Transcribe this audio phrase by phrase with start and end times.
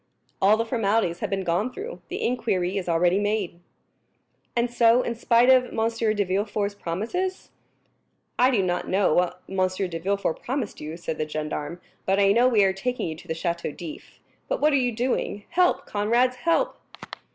[0.41, 3.59] "All the formalities have been gone through; the inquiry is already made."
[4.55, 6.15] "And so, in spite of M.
[6.15, 7.51] de Villefort's promises?"
[8.39, 9.57] "I do not know what M.
[9.67, 13.27] de Villefort promised you," said the gendarme, "but I know we are taking you to
[13.27, 14.19] the Château d'If.
[14.47, 15.43] But what are you doing?
[15.51, 16.79] Help, comrades, help!"